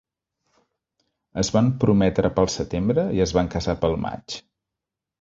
Es 1.43 1.51
van 1.57 1.69
prometre 1.85 2.33
pel 2.39 2.51
setembre 2.57 3.07
i 3.21 3.25
es 3.29 3.39
van 3.39 3.55
casar 3.59 3.81
pel 3.87 3.99
maig. 4.09 4.43